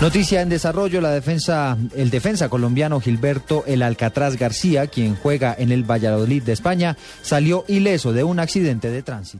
[0.00, 5.72] Noticia en desarrollo, la defensa, el defensa colombiano Gilberto El Alcatraz García, quien juega en
[5.72, 9.34] el Valladolid de España, salió ileso de un accidente de tránsito.